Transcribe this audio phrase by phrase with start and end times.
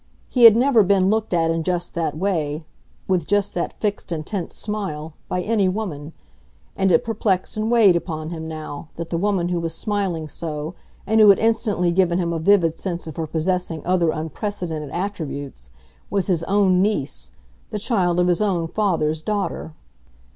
[0.29, 5.41] He had never been looked at in just that way—with just that fixed, intense smile—by
[5.43, 6.13] any woman;
[6.75, 10.73] and it perplexed and weighed upon him, now, that the woman who was smiling so
[11.05, 15.69] and who had instantly given him a vivid sense of her possessing other unprecedented attributes,
[16.09, 17.33] was his own niece,
[17.69, 19.75] the child of his own father's daughter.